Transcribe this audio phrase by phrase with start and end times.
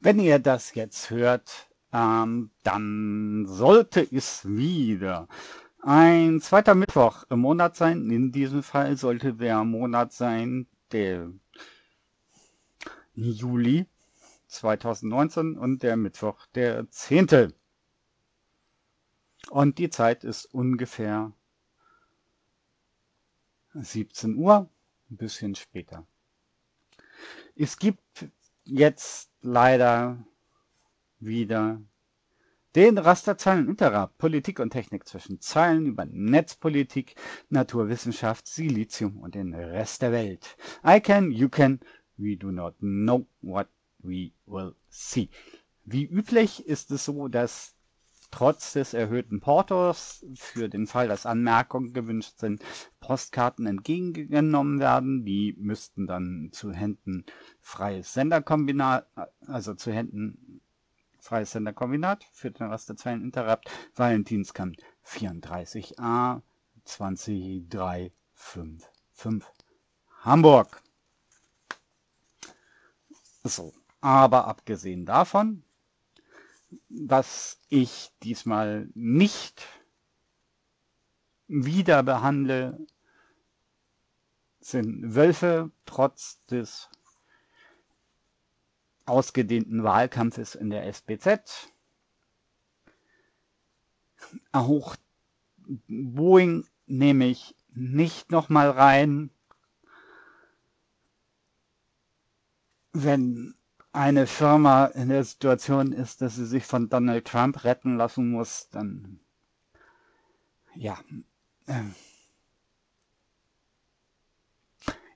[0.00, 5.28] Wenn ihr das jetzt hört, ähm, dann sollte es wieder
[5.80, 8.10] ein zweiter Mittwoch im Monat sein.
[8.10, 11.32] In diesem Fall sollte der Monat sein, der
[13.14, 13.86] Juli
[14.46, 17.52] 2019 und der Mittwoch der 10.
[19.50, 21.32] Und die Zeit ist ungefähr
[23.74, 24.68] 17 Uhr,
[25.10, 26.06] ein bisschen später.
[27.54, 28.28] Es gibt
[28.64, 30.24] jetzt leider
[31.18, 31.80] wieder
[32.78, 37.16] den Rasterzeilen-Interrap Politik und Technik zwischen Zeilen über Netzpolitik,
[37.48, 40.56] Naturwissenschaft, Silizium und den Rest der Welt.
[40.86, 41.80] I can, you can,
[42.18, 43.66] we do not know what
[43.98, 45.28] we will see.
[45.86, 47.74] Wie üblich ist es so, dass
[48.30, 52.62] trotz des erhöhten Portos für den Fall, dass Anmerkungen gewünscht sind,
[53.00, 55.24] Postkarten entgegengenommen werden.
[55.24, 57.24] Die müssten dann zu Händen
[57.60, 59.08] freies Senderkombinat,
[59.48, 60.60] also zu Händen
[61.18, 64.76] freies Senderkombinat für den Rasterzeilen Interrupt, Valentinskampf
[65.06, 66.42] 34a
[66.84, 69.48] 20355
[70.22, 70.82] Hamburg.
[73.44, 75.62] So, aber abgesehen davon
[76.88, 79.66] was ich diesmal nicht
[81.46, 82.86] wieder behandle,
[84.60, 86.90] sind Wölfe trotz des
[89.08, 91.72] ausgedehnten Wahlkampfes in der SBZ.
[94.52, 94.96] Auch
[95.86, 99.30] Boeing nehme ich nicht nochmal rein.
[102.92, 103.54] Wenn
[103.92, 108.68] eine Firma in der Situation ist, dass sie sich von Donald Trump retten lassen muss,
[108.70, 109.20] dann
[110.74, 110.98] ja.
[111.66, 111.94] Ähm,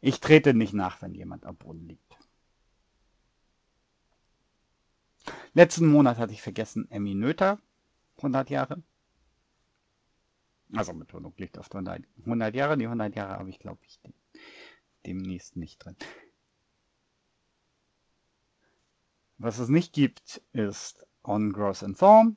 [0.01, 2.22] ich trete nicht nach, wenn jemand am Boden liegt.
[5.55, 7.59] Letzten Monat hatte ich vergessen, Emmy Noether,
[8.17, 8.83] 100 Jahre.
[10.75, 12.79] Also Betonung liegt auf 100, 100 Jahre.
[12.79, 14.01] Die 100 Jahre habe ich, glaube ich,
[15.05, 15.97] demnächst nicht drin.
[19.39, 22.37] Was es nicht gibt, ist On Growth and Form.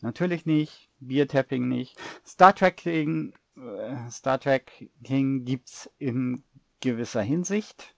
[0.00, 0.90] Natürlich nicht.
[1.00, 1.98] Beer Tapping nicht.
[2.26, 5.46] Star Trek King, äh, Star Trek King
[5.98, 6.44] in
[6.80, 7.94] gewisser Hinsicht.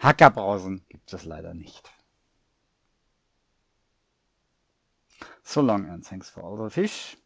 [0.00, 1.92] Hackerbrausen gibt es leider nicht.
[5.42, 7.18] So long and thanks for all the fish.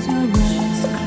[0.00, 1.01] around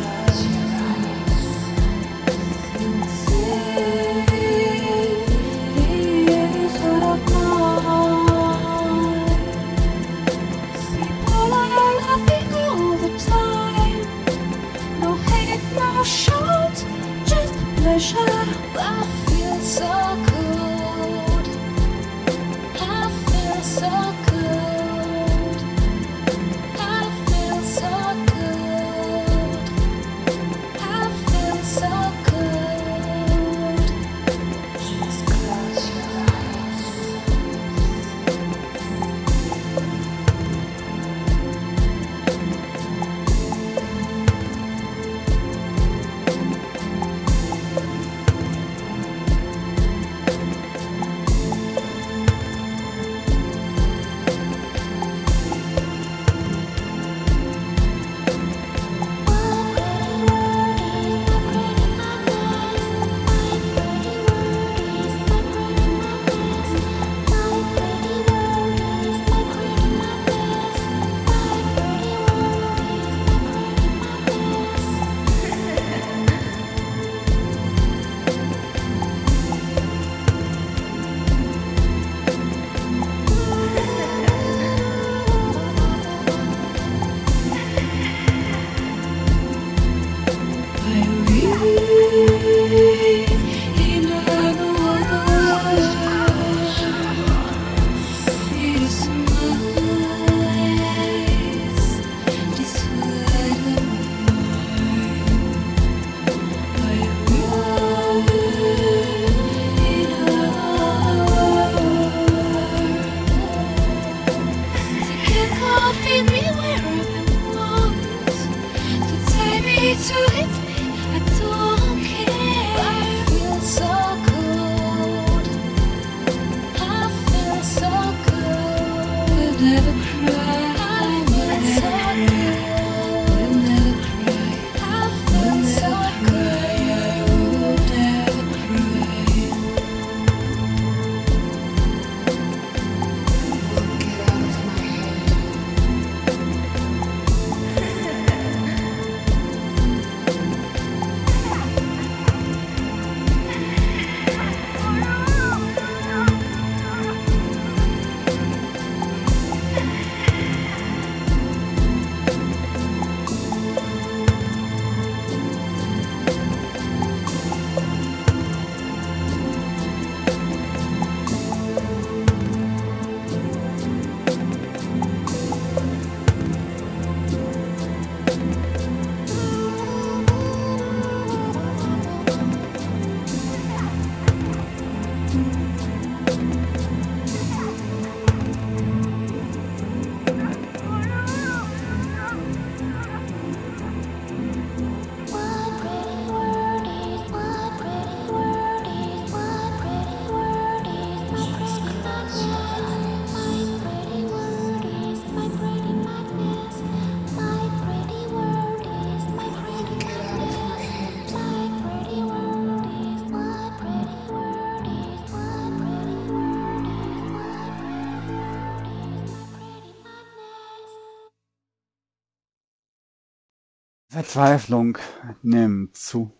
[224.15, 224.97] Verzweiflung
[225.43, 226.31] nimmt zu.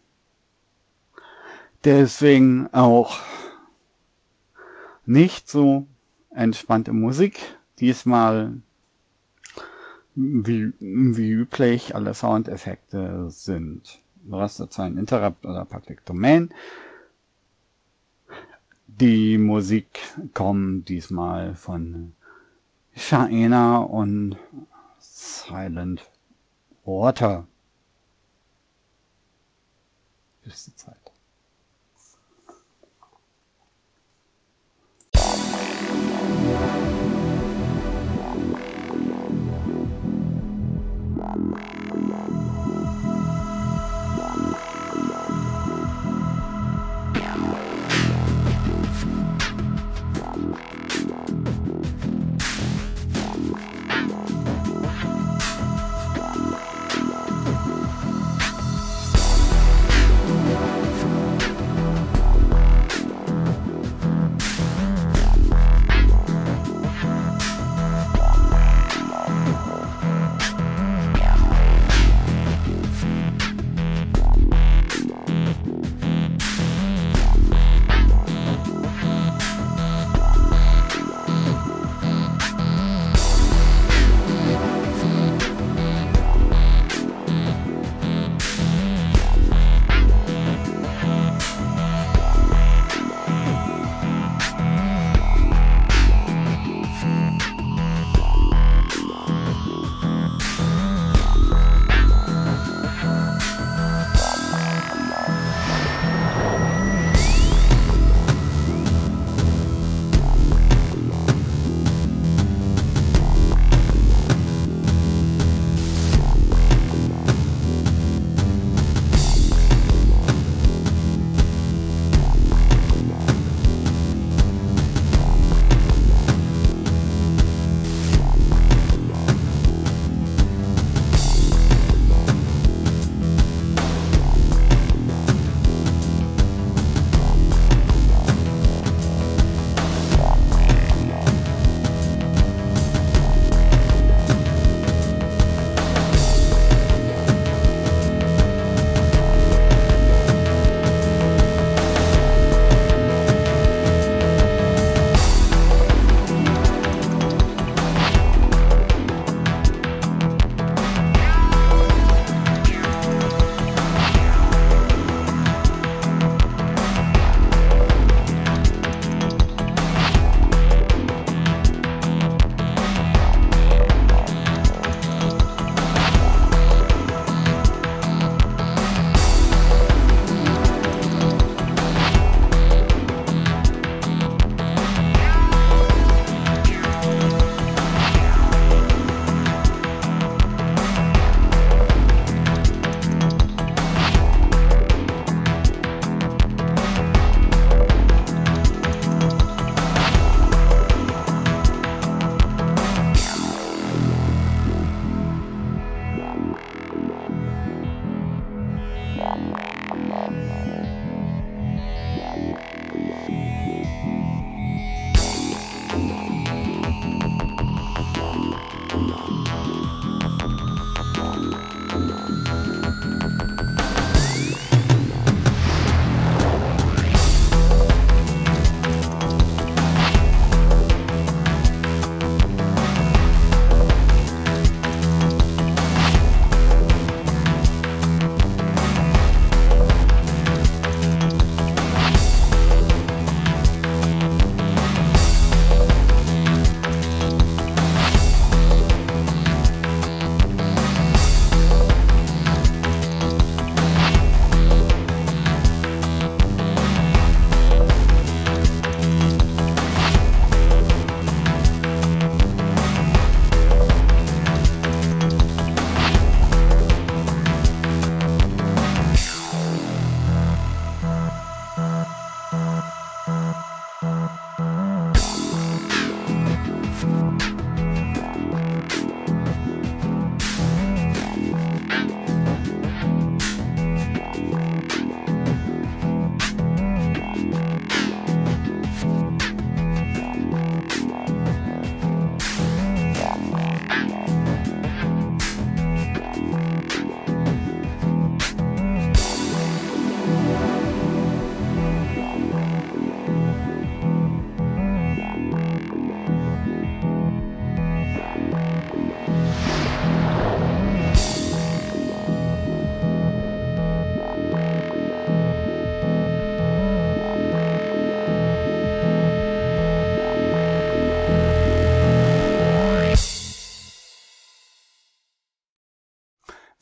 [1.84, 3.20] Deswegen auch
[5.06, 5.86] nicht so
[6.30, 7.38] entspannte Musik.
[7.82, 8.54] Diesmal
[10.16, 14.00] wie, wie üblich, alle Soundeffekte sind
[14.32, 16.54] Rasterzeilen Interrupt oder Public Domain.
[18.88, 20.00] Die Musik
[20.34, 22.14] kommt diesmal von
[22.96, 24.38] Shaina und
[24.98, 26.10] Silent
[26.86, 27.46] Water.
[30.46, 31.05] Die Zeit.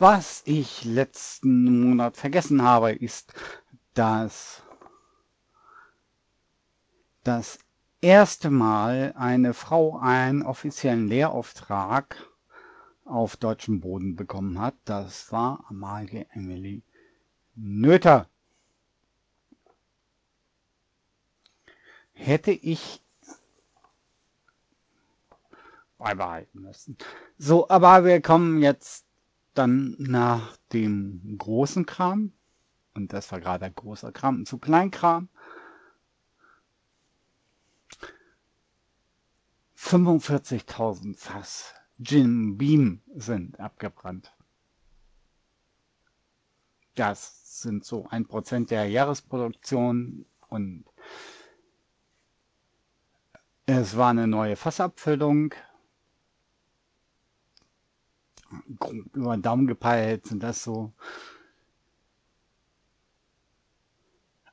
[0.05, 3.33] Was ich letzten Monat vergessen habe, ist,
[3.93, 4.61] dass
[7.23, 7.57] das
[8.01, 12.17] erste Mal eine Frau einen offiziellen Lehrauftrag
[13.05, 14.75] auf deutschem Boden bekommen hat.
[14.83, 16.83] Das war Amalie Emily
[17.55, 18.27] Nöther.
[22.11, 23.01] Hätte ich
[25.97, 26.97] beibehalten müssen.
[27.37, 29.05] So, aber wir kommen jetzt
[29.53, 32.33] dann nach dem großen Kram.
[32.93, 35.29] Und das war gerade großer Kram zu Kleinkram.
[39.77, 44.33] 45.000 Fass Jim Beam sind abgebrannt.
[46.95, 50.85] Das sind so ein Prozent der Jahresproduktion und
[53.65, 55.53] es war eine neue Fassabfüllung.
[59.13, 60.93] Über den Daumen gepeilt sind das so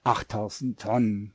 [0.04, 1.34] 8000 Tonnen,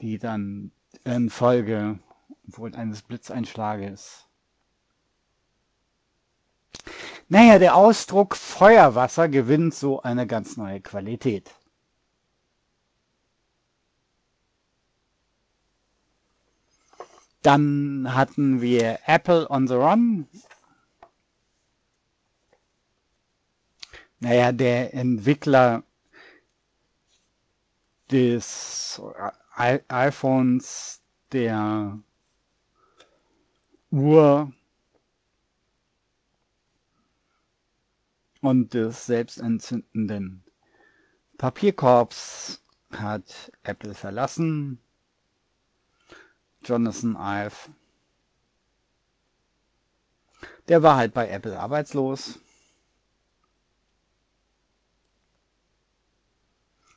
[0.00, 0.72] die dann
[1.04, 1.98] in Folge
[2.44, 4.26] wohl eines Blitzeinschlages.
[7.28, 11.50] Naja, der Ausdruck Feuerwasser gewinnt so eine ganz neue Qualität.
[17.42, 20.28] Dann hatten wir Apple on the Run.
[24.20, 25.82] Naja, der Entwickler
[28.12, 29.02] des
[29.88, 31.02] iPhones,
[31.32, 31.98] der
[33.90, 34.52] Uhr
[38.40, 40.44] und des selbstentzündenden
[41.38, 44.78] Papierkorbs hat Apple verlassen.
[46.64, 47.70] Jonathan Ive.
[50.68, 52.38] Der war halt bei Apple arbeitslos.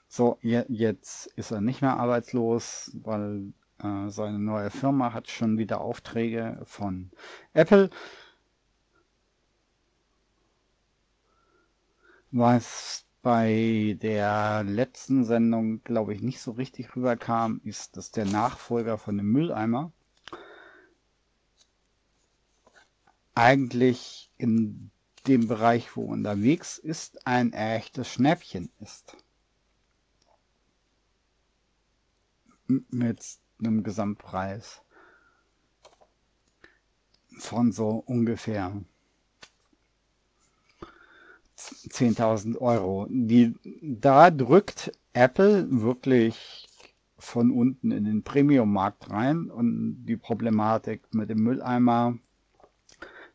[0.07, 5.81] So, jetzt ist er nicht mehr arbeitslos, weil äh, seine neue Firma hat schon wieder
[5.81, 7.11] Aufträge von
[7.53, 7.89] Apple.
[12.31, 18.99] Was bei der letzten Sendung, glaube ich, nicht so richtig rüberkam, ist, dass der Nachfolger
[18.99, 19.91] von dem Mülleimer
[23.33, 24.91] eigentlich in
[25.25, 29.17] dem Bereich, wo unterwegs ist, ein echtes Schnäppchen ist.
[32.67, 34.83] Mit einem Gesamtpreis
[37.39, 38.83] von so ungefähr
[41.89, 43.07] 10.000 Euro.
[43.09, 46.67] Die, da drückt Apple wirklich
[47.17, 52.17] von unten in den Premium-Markt rein und die Problematik mit dem Mülleimer,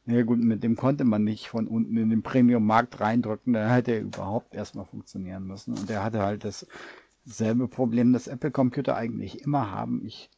[0.06, 3.92] ja gut, mit dem konnte man nicht von unten in den Premium-Markt reindrücken, da hätte
[3.92, 5.76] er überhaupt erstmal funktionieren müssen.
[5.76, 10.04] Und er hatte halt dasselbe Problem, das Apple-Computer eigentlich immer haben.
[10.04, 10.30] Ich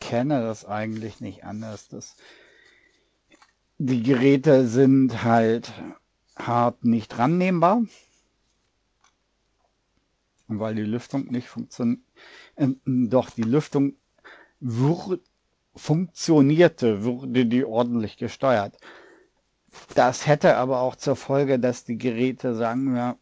[0.00, 1.88] kenne das eigentlich nicht anders.
[1.88, 2.16] dass
[3.82, 5.72] die Geräte sind halt
[6.46, 7.82] hart nicht rannehmbar,
[10.48, 12.00] weil die Lüftung nicht funktioniert.
[12.56, 13.94] Äh, doch die Lüftung
[15.74, 18.76] funktionierte, wurde die ordentlich gesteuert.
[19.94, 23.16] Das hätte aber auch zur Folge, dass die Geräte, sagen wir,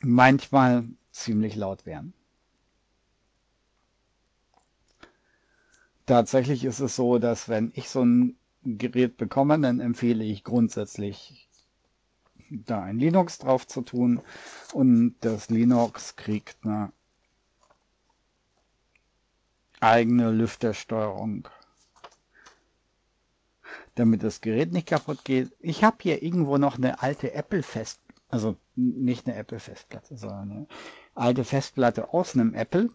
[0.00, 2.14] manchmal ziemlich laut wären.
[6.06, 11.48] Tatsächlich ist es so, dass wenn ich so ein Gerät bekomme, dann empfehle ich grundsätzlich
[12.50, 14.20] da ein Linux drauf zu tun
[14.72, 16.92] und das Linux kriegt eine
[19.80, 21.48] eigene Lüftersteuerung,
[23.94, 25.52] damit das Gerät nicht kaputt geht.
[25.60, 30.50] Ich habe hier irgendwo noch eine alte Apple Fest, also nicht eine Apple Festplatte, sondern
[30.50, 30.66] eine
[31.14, 32.90] alte Festplatte aus einem Apple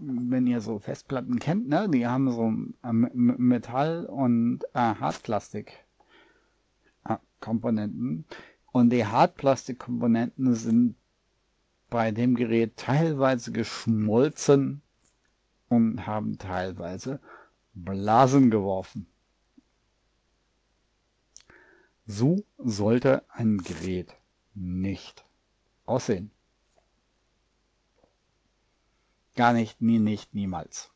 [0.00, 2.52] wenn ihr so Festplatten kennt, ne, die haben so
[2.82, 5.84] äh, Metall und äh, Hartplastik
[7.08, 7.16] äh,
[8.72, 10.96] und die Hartplastikkomponenten sind
[11.90, 14.82] bei dem Gerät teilweise geschmolzen
[15.68, 17.20] und haben teilweise
[17.74, 19.06] Blasen geworfen.
[22.06, 24.14] So sollte ein Gerät
[24.54, 25.24] nicht
[25.86, 26.30] aussehen.
[29.34, 30.93] Gar nicht, nie, nicht, niemals.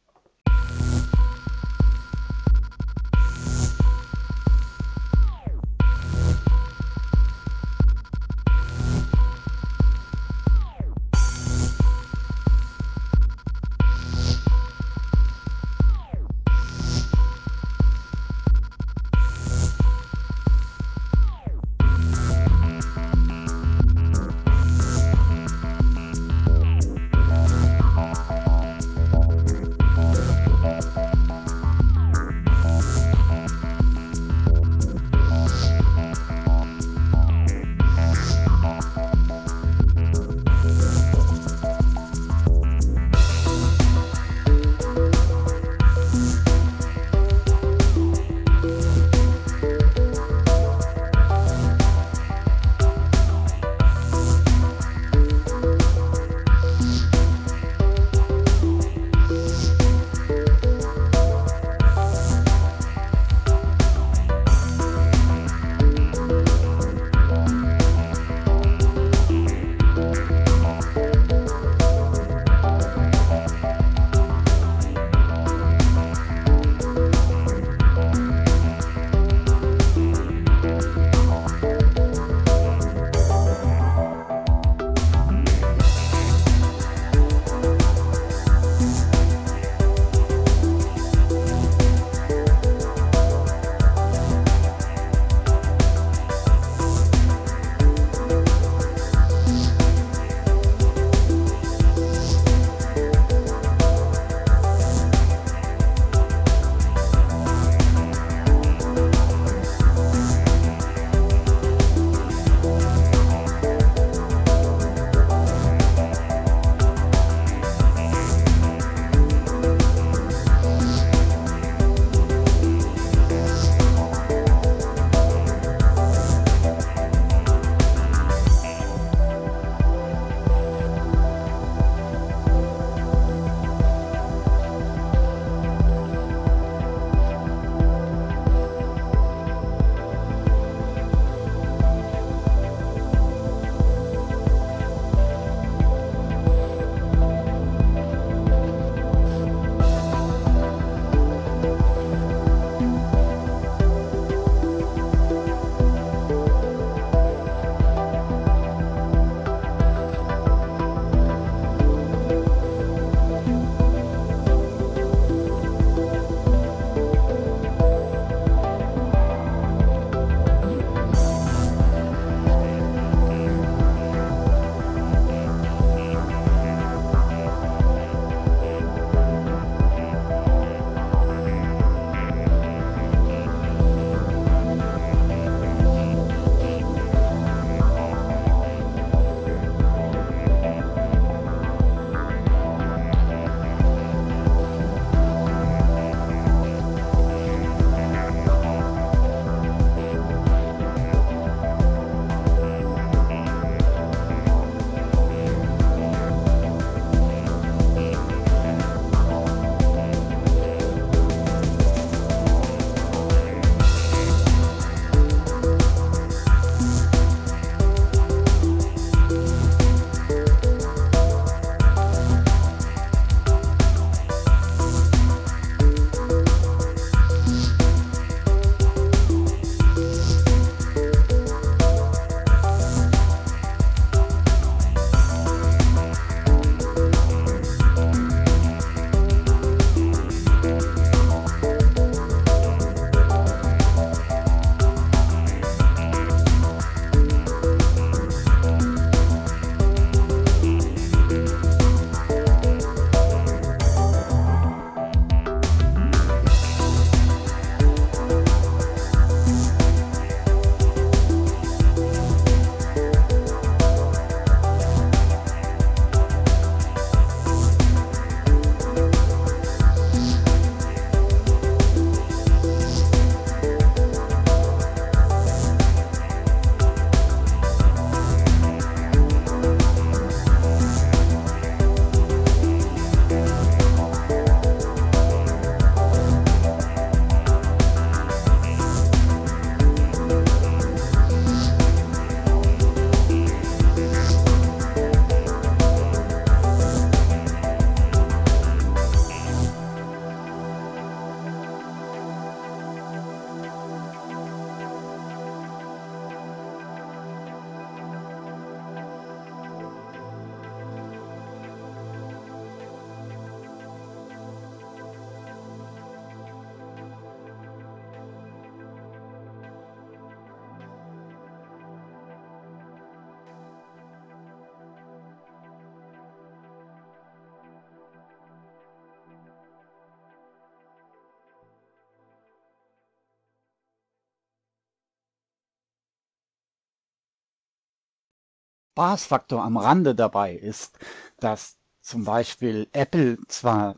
[338.99, 340.99] Spaßfaktor am Rande dabei ist,
[341.39, 343.95] dass zum Beispiel Apple zwar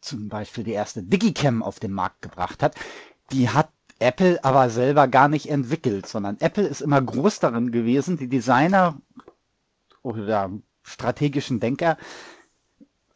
[0.00, 2.76] zum Beispiel die erste Digicam auf den Markt gebracht hat,
[3.32, 8.18] die hat Apple aber selber gar nicht entwickelt, sondern Apple ist immer groß darin gewesen,
[8.18, 9.00] die Designer
[10.02, 10.52] oder
[10.84, 11.98] strategischen Denker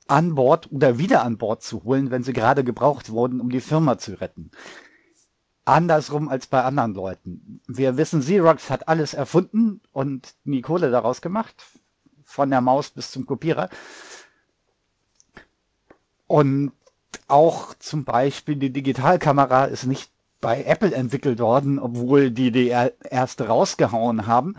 [0.08, 3.60] an Bord oder wieder an Bord zu holen, wenn sie gerade gebraucht wurden, um die
[3.60, 4.50] Firma zu retten.
[5.66, 7.60] Andersrum als bei anderen Leuten.
[7.66, 11.54] Wir wissen, Xerox hat alles erfunden und die Kohle daraus gemacht.
[12.24, 13.68] Von der Maus bis zum Kopierer.
[16.28, 16.72] Und
[17.28, 23.48] auch zum Beispiel die Digitalkamera ist nicht bei Apple entwickelt worden, obwohl die die erste
[23.48, 24.54] rausgehauen haben,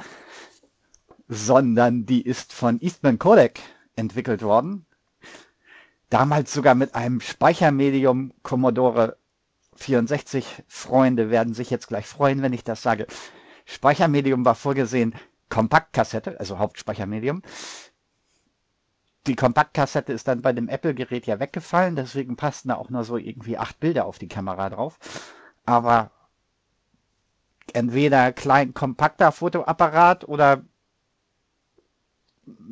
[1.30, 3.60] sondern die ist von Eastman Kodak
[3.96, 4.86] entwickelt worden.
[6.10, 9.18] Damals sogar mit einem Speichermedium Commodore
[9.78, 10.64] 64.
[10.68, 13.08] Freunde werden sich jetzt gleich freuen, wenn ich das sage.
[13.66, 15.16] Speichermedium war vorgesehen
[15.50, 17.42] Kompaktkassette, also Hauptspeichermedium.
[19.28, 23.18] Die Kompaktkassette ist dann bei dem Apple-Gerät ja weggefallen, deswegen passten da auch nur so
[23.18, 24.98] irgendwie acht Bilder auf die Kamera drauf.
[25.66, 26.12] Aber
[27.74, 30.64] entweder klein kompakter Fotoapparat oder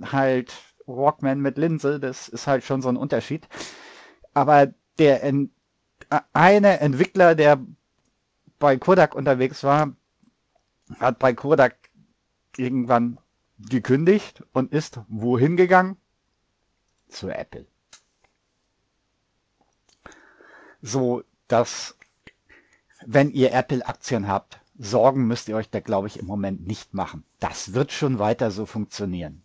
[0.04, 0.54] halt
[0.86, 3.48] Walkman mit Linse, das ist halt schon so ein Unterschied.
[4.34, 5.24] Aber der
[6.34, 7.60] eine Entwickler, der
[8.60, 9.96] bei Kodak unterwegs war,
[11.00, 11.76] hat bei Kodak
[12.58, 13.18] irgendwann
[13.58, 15.98] gekündigt und ist wohin gegangen?
[17.08, 17.66] Zu Apple.
[20.82, 21.98] So, dass
[23.06, 27.24] wenn ihr Apple-Aktien habt, Sorgen müsst ihr euch da, glaube ich, im Moment nicht machen.
[27.40, 29.44] Das wird schon weiter so funktionieren.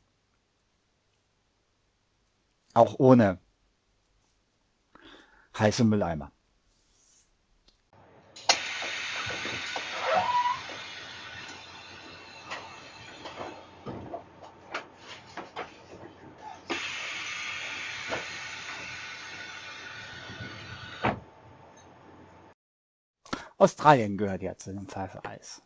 [2.75, 3.39] Auch ohne
[5.57, 6.33] heiße Mülleimer.
[23.61, 25.61] Australien gehört ja zu dem Pfeifeis.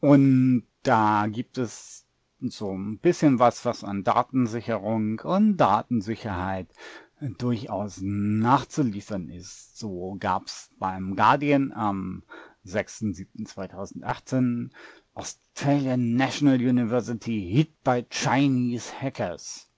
[0.00, 2.06] Und da gibt es
[2.40, 6.72] so ein bisschen was, was an Datensicherung und Datensicherheit
[7.20, 9.78] durchaus nachzuliefern ist.
[9.78, 12.22] So gab es beim Guardian am
[12.66, 14.70] 6.7.2018
[15.14, 19.68] Australian National University hit by Chinese hackers.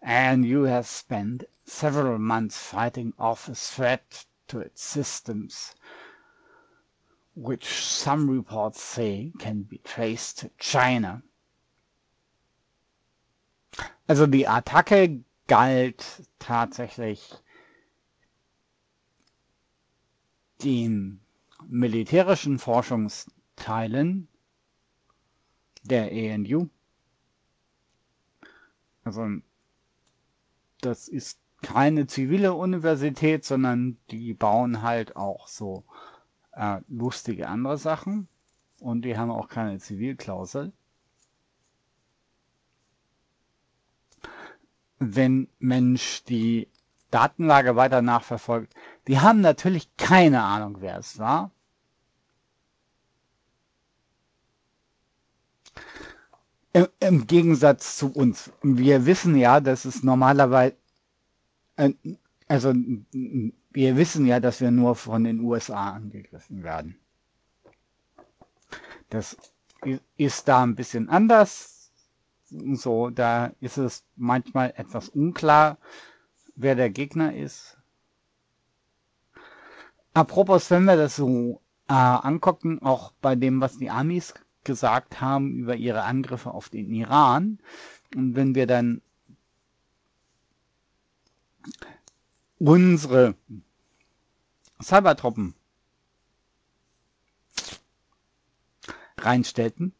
[0.00, 5.74] And you have spent several months fighting off a threat to its systems,
[7.34, 11.22] which some reports say can be traced to China.
[14.08, 17.32] Also die Attacke galt tatsächlich
[20.62, 21.20] den
[21.68, 24.28] militärischen Forschungsteilen
[25.84, 26.68] der ENU.
[29.04, 29.26] Also
[30.80, 35.84] das ist keine zivile Universität, sondern die bauen halt auch so
[36.52, 38.28] äh, lustige andere Sachen
[38.80, 40.72] und die haben auch keine Zivilklausel.
[44.98, 46.68] Wenn Mensch die
[47.10, 48.74] Datenlage weiter nachverfolgt,
[49.06, 51.50] die haben natürlich keine Ahnung, wer es war.
[56.72, 58.50] Im, Im Gegensatz zu uns.
[58.62, 60.76] Wir wissen ja, dass es normalerweise
[62.48, 66.96] also wir wissen ja, dass wir nur von den USA angegriffen werden.
[69.08, 69.36] Das
[70.16, 71.90] ist da ein bisschen anders.
[72.74, 75.78] So, da ist es manchmal etwas unklar,
[76.54, 77.78] wer der Gegner ist.
[80.14, 85.56] Apropos, wenn wir das so äh, angucken, auch bei dem, was die Amis gesagt haben
[85.56, 87.58] über ihre Angriffe auf den Iran,
[88.14, 89.00] und wenn wir dann
[92.58, 93.34] unsere
[94.80, 95.54] Cybertruppen
[99.18, 99.94] reinstellten,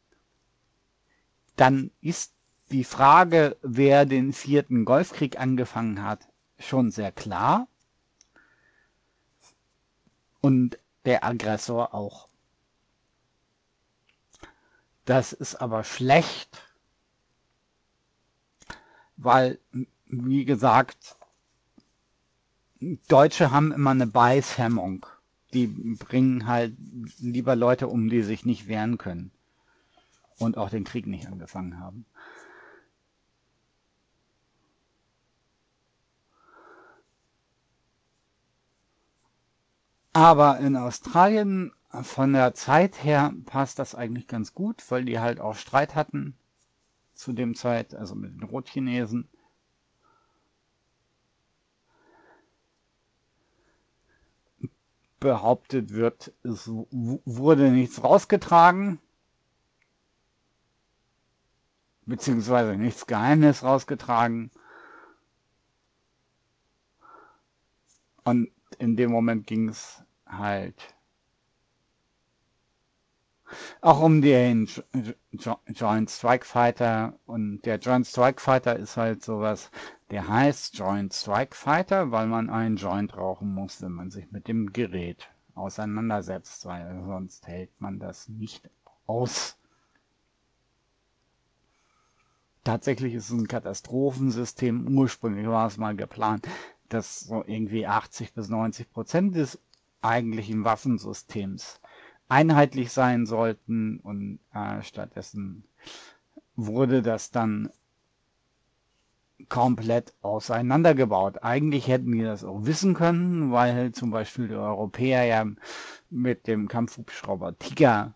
[1.57, 2.35] dann ist
[2.71, 7.69] die Frage, wer den vierten Golfkrieg angefangen hat, schon sehr klar.
[10.41, 12.29] Und der Aggressor auch.
[15.05, 16.63] Das ist aber schlecht,
[19.17, 19.59] weil,
[20.07, 21.17] wie gesagt,
[23.09, 25.07] Deutsche haben immer eine Beißhemmung.
[25.53, 26.75] Die bringen halt
[27.19, 29.31] lieber Leute um, die sich nicht wehren können.
[30.39, 32.07] Und auch den Krieg nicht angefangen haben.
[40.15, 45.41] Aber in Australien von der Zeit her passt das eigentlich ganz gut, weil die halt
[45.41, 46.37] auch Streit hatten
[47.15, 49.29] zu dem Zeit, also mit den Rotchinesen.
[55.23, 58.99] Behauptet wird, es wurde nichts rausgetragen,
[62.07, 64.51] beziehungsweise nichts Geheimnis rausgetragen.
[68.25, 68.51] Und
[68.81, 70.97] in dem Moment ging es halt
[73.81, 74.69] auch um den
[75.69, 77.17] Joint Strike Fighter.
[77.27, 79.71] Und der Joint Strike Fighter ist halt sowas,
[80.13, 84.47] der heißt Joint Strike Fighter, weil man einen Joint rauchen muss, wenn man sich mit
[84.47, 88.69] dem Gerät auseinandersetzt, weil sonst hält man das nicht
[89.07, 89.57] aus.
[92.63, 94.99] Tatsächlich ist es ein Katastrophensystem.
[94.99, 96.47] Ursprünglich war es mal geplant,
[96.91, 99.59] dass so irgendwie 80 bis 90 Prozent des
[100.03, 101.81] eigentlichen Waffensystems
[102.29, 105.65] einheitlich sein sollten und äh, stattdessen
[106.55, 107.71] wurde das dann
[109.49, 111.43] komplett auseinandergebaut.
[111.43, 115.45] Eigentlich hätten wir das auch wissen können, weil zum Beispiel die Europäer ja
[116.11, 118.15] mit dem Kampfhubschrauber Tiger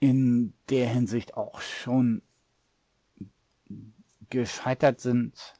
[0.00, 2.22] in der Hinsicht auch schon
[4.30, 5.54] gescheitert sind.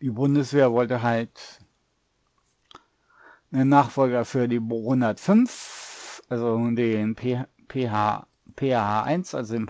[0.00, 1.60] Die Bundeswehr wollte halt
[3.52, 9.66] einen Nachfolger für die Bo 105, also den PH, PH1, also den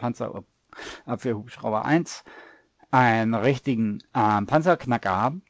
[1.04, 2.24] Panzerabwehrhubschrauber 1,
[2.90, 5.42] einen richtigen äh, Panzerknacker haben.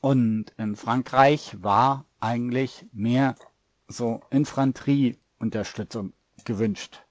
[0.00, 3.34] Und in Frankreich war eigentlich mehr
[3.88, 6.12] so Infanterieunterstützung
[6.44, 7.02] gewünscht.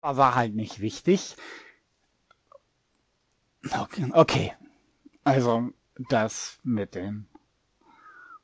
[0.00, 1.36] War halt nicht wichtig.
[3.70, 4.54] Okay, okay.
[5.24, 5.70] also
[6.08, 7.26] das mit dem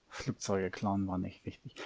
[0.09, 1.76] Flugzeuge klauen war nicht wichtig.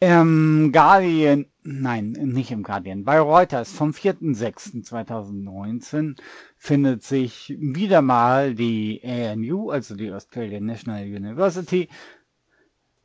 [0.00, 6.18] Im Guardian, nein, nicht im Guardian, bei Reuters vom 4.6.2019
[6.56, 11.88] findet sich wieder mal die ANU, also die Australian National University,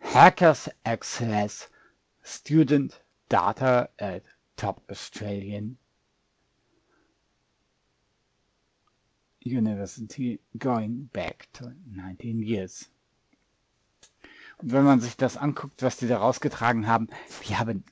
[0.01, 1.69] Hackers Access
[2.23, 2.99] Student
[3.29, 4.23] Data at
[4.57, 5.77] Top Australian
[9.45, 12.89] University going back to 19 years.
[14.57, 17.07] Und wenn man sich das anguckt, was die da rausgetragen haben,
[17.47, 17.85] die haben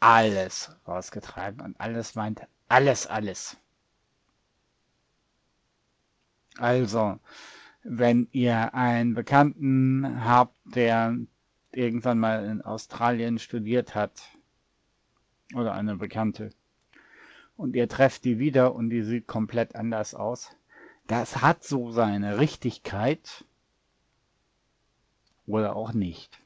[0.00, 3.56] alles rausgetragen und alles meint alles, alles.
[6.58, 7.18] Also,
[7.82, 11.16] wenn ihr einen Bekannten habt, der
[11.72, 14.37] irgendwann mal in Australien studiert hat,
[15.54, 16.50] oder eine Bekannte,
[17.56, 20.50] und ihr trefft die wieder und die sieht komplett anders aus,
[21.06, 23.44] das hat so seine Richtigkeit,
[25.46, 26.38] oder auch nicht.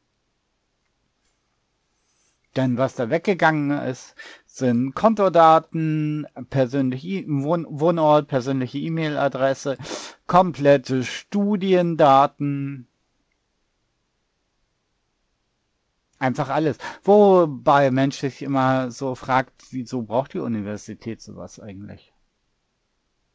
[2.56, 4.14] Denn was da weggegangen ist,
[4.46, 9.78] sind Kontodaten, persönliche Wohn Wohnort, persönliche E-Mail-Adresse,
[10.26, 12.86] komplette Studiendaten.
[16.22, 16.78] Einfach alles.
[17.02, 22.12] Wobei Mensch sich immer so fragt, wieso braucht die Universität sowas eigentlich?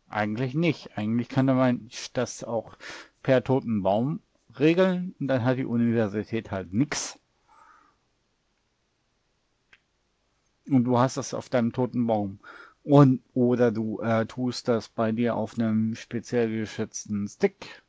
[0.08, 0.98] Eigentlich nicht.
[0.98, 2.78] Eigentlich könnte man das auch
[3.24, 4.22] per toten Baum
[4.58, 7.20] Regeln und dann hat die Universität halt nix.
[10.70, 12.40] Und du hast das auf deinem toten Baum.
[12.86, 17.84] Und, oder du äh, tust das bei dir auf einem speziell geschützten Stick.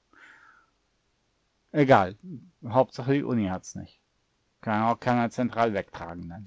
[1.71, 2.17] Egal.
[2.65, 3.98] Hauptsache die Uni hat's nicht.
[4.61, 6.47] Kann auch keiner zentral wegtragen dann.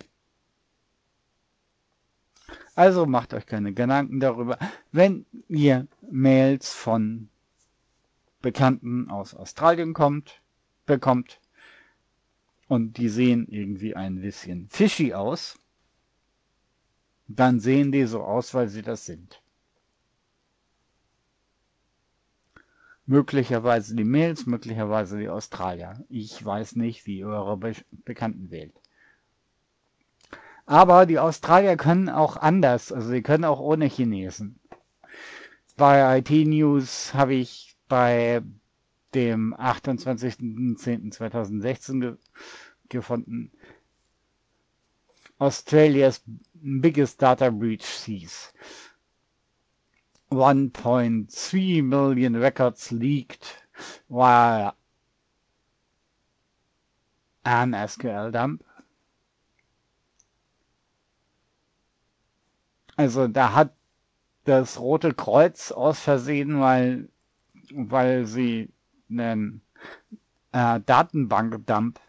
[2.75, 4.57] Also macht euch keine Gedanken darüber.
[4.91, 7.29] Wenn ihr Mails von
[8.41, 10.41] Bekannten aus Australien kommt,
[10.85, 11.39] bekommt.
[12.67, 15.59] Und die sehen irgendwie ein bisschen fishy aus.
[17.27, 19.40] Dann sehen die so aus, weil sie das sind.
[23.05, 26.03] Möglicherweise die Mails, möglicherweise die Australier.
[26.09, 27.73] Ich weiß nicht, wie ihr eure Be
[28.05, 28.73] Bekannten wählt.
[30.65, 34.59] Aber die Australier können auch anders, also sie können auch ohne Chinesen.
[35.75, 38.41] Bei IT News habe ich bei
[39.13, 42.15] dem 28.10.2016 ge
[42.87, 43.51] gefunden.
[45.39, 46.21] Australia's
[46.53, 48.53] biggest data breach sees
[50.31, 53.67] 1.3 million records leaked
[54.09, 54.73] via
[57.43, 58.63] an SQL dump.
[62.95, 63.73] Also da hat
[64.45, 67.09] das Rote Kreuz aus Versehen, weil
[67.73, 68.69] weil sie
[69.09, 69.61] einen
[70.51, 71.99] äh, Datenbankdump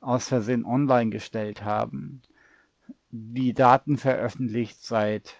[0.00, 2.22] aus Versehen online gestellt haben.
[3.10, 5.36] Die Daten veröffentlicht seit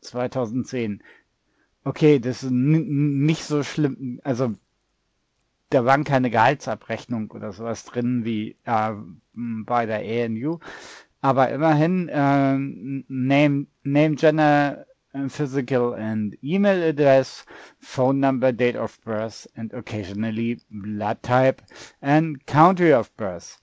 [0.00, 1.02] 2010.
[1.84, 4.20] Okay, das ist nicht so schlimm.
[4.24, 4.54] Also
[5.70, 8.92] da waren keine Gehaltsabrechnung oder sowas drin wie äh,
[9.34, 10.58] bei der ANU.
[11.20, 12.56] Aber immerhin äh,
[13.08, 14.86] Name, Name Gender
[15.28, 17.44] physical and email address,
[17.80, 21.62] phone number, date of birth, and occasionally blood type
[22.02, 23.58] and country of birth.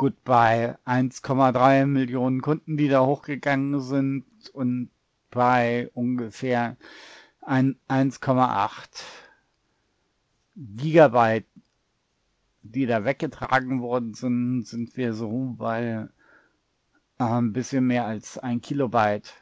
[0.00, 4.24] Gut, bei 1,3 Millionen Kunden, die da hochgegangen sind
[4.54, 4.88] und
[5.30, 6.78] bei ungefähr
[7.42, 9.02] 1,8
[10.56, 11.44] Gigabyte,
[12.62, 16.08] die da weggetragen worden sind, sind wir so bei
[17.18, 19.34] ein bisschen mehr als ein Kilobyte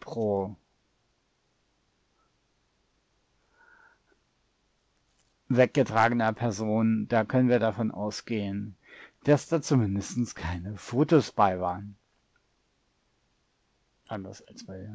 [0.00, 0.56] pro
[5.48, 7.06] weggetragener Person.
[7.06, 8.75] Da können wir davon ausgehen,
[9.26, 11.96] dass da zumindest keine Fotos bei waren.
[14.06, 14.94] Anders als bei der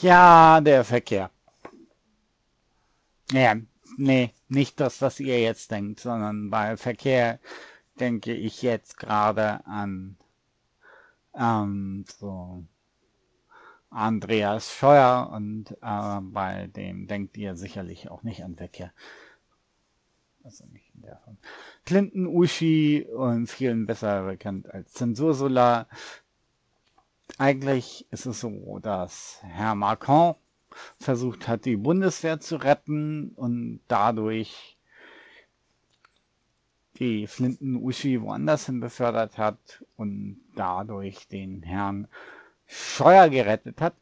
[0.00, 1.30] Ja, der Verkehr.
[3.32, 3.56] Ja,
[3.96, 7.40] nee, nicht das, was ihr jetzt denkt, sondern bei Verkehr
[7.98, 10.18] denke ich jetzt gerade an
[11.34, 12.64] ähm, so
[13.88, 18.92] Andreas Scheuer und äh, bei dem denkt ihr sicherlich auch nicht an Verkehr.
[20.44, 21.38] Also nicht in der Form.
[21.86, 25.88] Clinton Uschi und vielen besser bekannt als Zensursolar.
[27.38, 30.36] Eigentlich ist es so, dass Herr Macron
[30.98, 34.78] versucht hat, die Bundeswehr zu retten und dadurch
[36.98, 42.08] die Flinten-Uschi woanders hin befördert hat und dadurch den Herrn
[42.66, 43.94] Scheuer gerettet hat.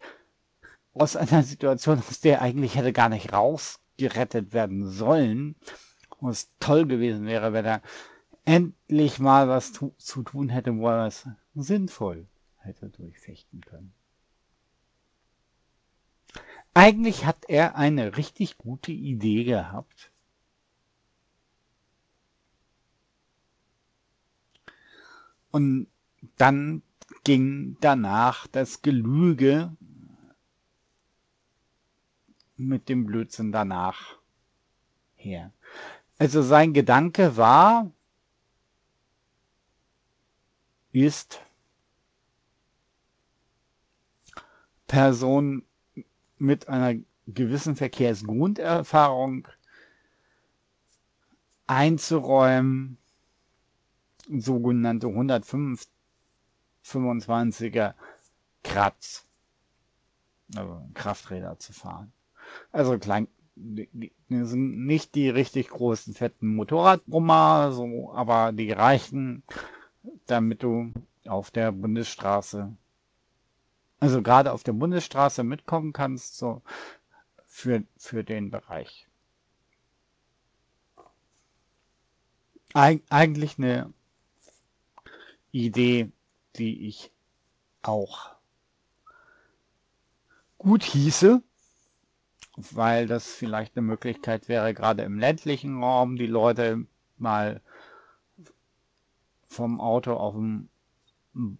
[0.93, 5.57] Aus einer Situation, aus der eigentlich hätte gar nicht rausgerettet werden sollen.
[6.21, 7.83] Und es toll gewesen wäre, wenn er
[8.45, 12.29] endlich mal was tu zu tun hätte, wo er es sinnvoll
[12.65, 13.93] hätte durchfechten können.
[16.75, 20.11] Eigentlich hat er eine richtig gute Idee gehabt.
[25.53, 25.87] Und
[26.37, 26.83] dann
[27.23, 29.77] ging danach das Gelüge
[32.57, 34.19] mit dem Blödsinn danach
[35.15, 35.53] her.
[36.19, 37.93] Also sein Gedanke war,
[40.91, 41.44] ist
[44.87, 45.65] Person
[46.39, 46.95] mit einer
[47.27, 49.49] gewissen Verkehrsgrunderfahrung
[51.67, 52.99] einzuräumen,
[54.29, 57.95] sogenannte 125er
[58.63, 59.27] Kratz,
[60.55, 62.13] also Krafträder zu fahren.
[62.73, 69.43] Also klein, die sind nicht die richtig großen fetten Motorradbrummer, so, aber die reichen,
[70.27, 70.93] damit du
[71.27, 72.77] auf der Bundesstraße
[74.05, 76.61] also gerade auf der Bundesstraße mitkommen kannst, so
[77.47, 79.09] für, für den Bereich.
[82.75, 83.95] Eig eigentlich eine
[85.53, 86.13] Idee,
[86.57, 87.13] die ich
[87.81, 88.35] auch
[90.59, 91.43] gut hieße,
[92.57, 96.87] weil das vielleicht eine Möglichkeit wäre, gerade im ländlichen Raum die Leute
[97.17, 97.63] mal
[99.47, 100.69] vom Auto auf den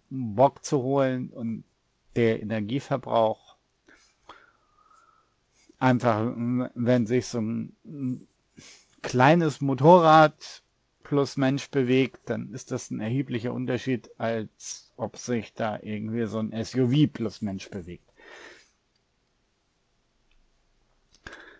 [0.09, 1.63] Bock zu holen und
[2.15, 3.55] der Energieverbrauch
[5.79, 8.27] einfach, wenn sich so ein
[9.01, 10.63] kleines Motorrad
[11.03, 16.39] plus Mensch bewegt, dann ist das ein erheblicher Unterschied, als ob sich da irgendwie so
[16.39, 18.11] ein SUV plus Mensch bewegt.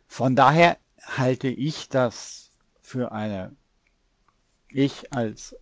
[0.07, 2.51] Von daher halte ich das
[2.81, 3.55] für eine,
[4.69, 5.55] ich als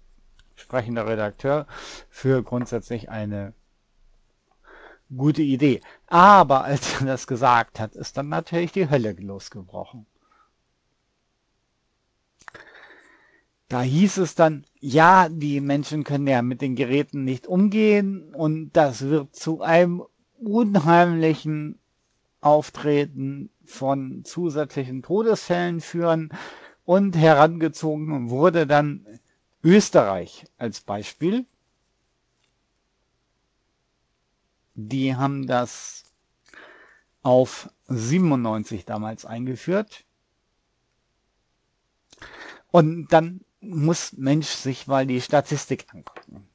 [0.55, 1.67] sprechender Redakteur,
[2.09, 3.53] für grundsätzlich eine
[5.17, 5.81] gute Idee.
[6.07, 10.05] Aber als er das gesagt hat, ist dann natürlich die Hölle losgebrochen.
[13.69, 18.71] Da hieß es dann, ja, die Menschen können ja mit den Geräten nicht umgehen und
[18.73, 20.03] das wird zu einem
[20.37, 21.79] unheimlichen
[22.41, 26.29] Auftreten von zusätzlichen Todesfällen führen
[26.85, 29.07] und herangezogen wurde dann
[29.63, 31.45] Österreich als Beispiel.
[34.75, 36.03] Die haben das
[37.21, 40.05] auf 97 damals eingeführt.
[42.71, 46.47] Und dann muss Mensch sich mal die Statistik angucken.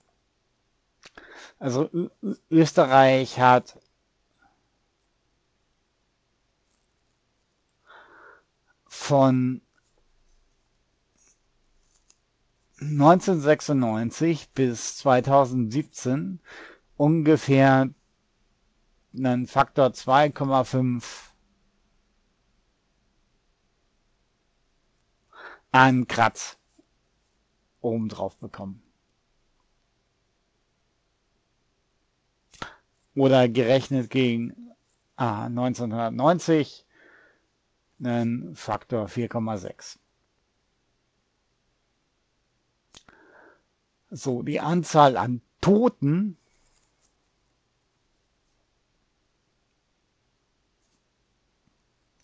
[1.58, 2.08] Also Ö
[2.50, 3.78] Österreich hat
[8.86, 9.60] von
[12.80, 16.40] 1996 bis 2017
[16.96, 17.90] ungefähr
[19.14, 21.28] einen Faktor 2,5
[25.72, 26.58] an Kratz
[27.80, 28.82] oben drauf bekommen.
[33.14, 34.72] Oder gerechnet gegen
[35.16, 36.86] ah, 1990
[38.00, 39.98] einen Faktor 4,6.
[44.10, 46.38] So, die Anzahl an Toten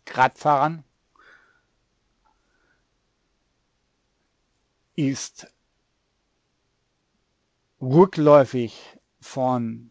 [0.06, 0.84] Radfahrern
[4.94, 5.48] ist
[7.80, 9.90] rückläufig von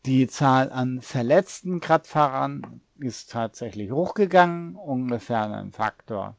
[0.09, 6.35] Die Zahl an verletzten Radfahrern ist tatsächlich hochgegangen, ungefähr ein Faktor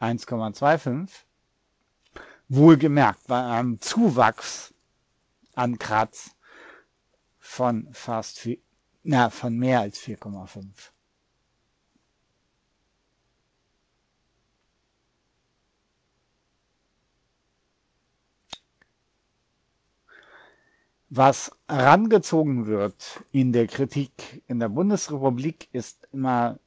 [0.00, 1.10] 1,25.
[2.48, 4.74] Wohlgemerkt bei einem Zuwachs
[5.54, 6.34] an Kratz
[7.38, 8.48] von fast
[9.04, 10.90] na, von mehr als 4,5.
[21.10, 26.58] Was herangezogen wird in der Kritik in der Bundesrepublik ist immer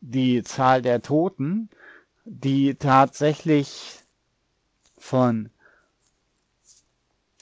[0.00, 1.68] die Zahl der Toten,
[2.24, 4.00] die tatsächlich
[4.96, 5.50] von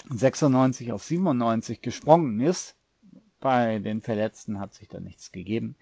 [0.09, 2.75] 96 auf 97 gesprungen ist.
[3.39, 5.77] Bei den Verletzten hat sich da nichts gegeben.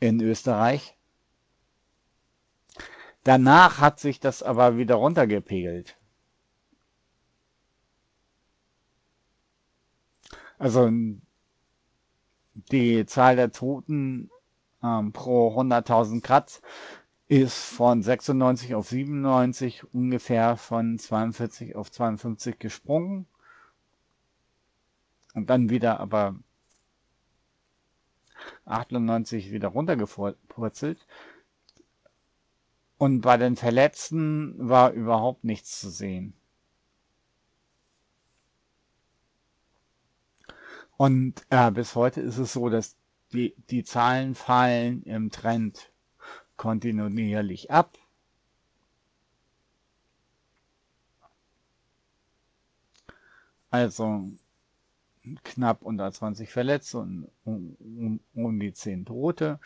[0.00, 0.96] In Österreich.
[3.26, 5.96] Danach hat sich das aber wieder runtergepegelt.
[10.58, 10.88] Also
[12.54, 14.30] die Zahl der Toten
[14.80, 16.62] ähm, pro 100.000 Kratz
[17.26, 23.26] ist von 96 auf 97 ungefähr von 42 auf 52 gesprungen.
[25.34, 26.36] Und dann wieder aber
[28.66, 31.04] 98 wieder runtergepurzelt.
[32.98, 36.34] Und bei den Verletzten war überhaupt nichts zu sehen.
[40.96, 42.96] Und äh, bis heute ist es so, dass
[43.32, 45.92] die, die Zahlen fallen im Trend
[46.56, 47.98] kontinuierlich ab.
[53.70, 54.30] Also
[55.44, 59.60] knapp unter 20 Verletzte und um, um, um die 10 Tote.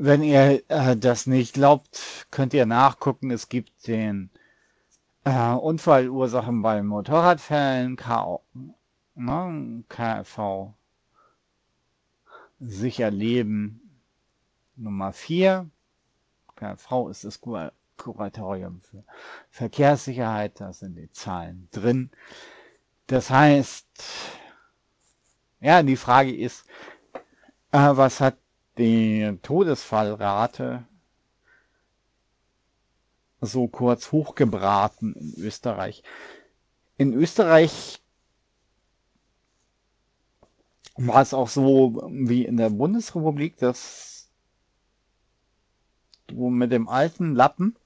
[0.00, 3.32] Wenn ihr äh, das nicht glaubt, könnt ihr nachgucken.
[3.32, 4.30] Es gibt den
[5.24, 8.40] äh, Unfallursachen bei Motorradfällen, K
[9.16, 10.72] ne, KV
[12.60, 14.00] sicher leben
[14.76, 15.68] Nummer 4.
[16.54, 17.40] KV ist das
[17.96, 19.02] Kuratorium für
[19.50, 22.10] Verkehrssicherheit, da sind die Zahlen drin.
[23.08, 23.88] Das heißt,
[25.58, 26.68] ja, die Frage ist,
[27.72, 28.36] äh, was hat
[28.78, 30.86] die Todesfallrate
[33.40, 36.02] so kurz hochgebraten in Österreich?
[36.96, 38.02] In Österreich
[40.96, 44.30] war es auch so wie in der Bundesrepublik, dass
[46.26, 47.76] du mit dem alten Lappen,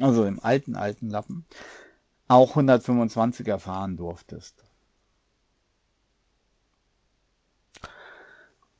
[0.00, 1.46] also im alten, alten Lappen,
[2.28, 4.65] auch 125er fahren durftest.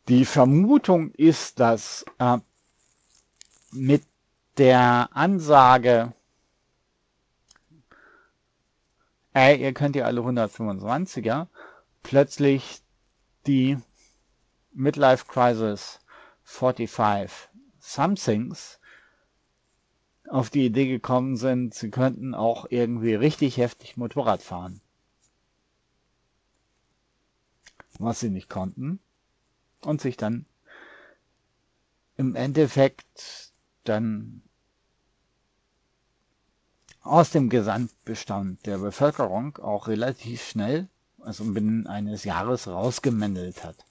[0.09, 2.39] Die Vermutung ist, dass äh,
[3.73, 4.05] mit
[4.57, 6.13] der Ansage,
[9.33, 11.49] ey, ihr könnt ja alle 125er,
[12.05, 12.83] plötzlich
[13.49, 13.79] die
[14.73, 15.99] Midlife Crisis
[16.45, 17.49] 45
[17.81, 18.79] Somethings
[20.29, 24.81] auf die Idee gekommen sind, sie könnten auch irgendwie richtig heftig Motorrad fahren.
[27.99, 29.01] Was sie nicht konnten.
[29.87, 30.47] Und sich dann
[32.17, 33.53] im Endeffekt
[33.85, 34.43] dann
[37.03, 40.89] aus dem Gesamtbestand der Bevölkerung auch relativ schnell
[41.21, 43.85] also binnen eines Jahres rausgemändelt hat.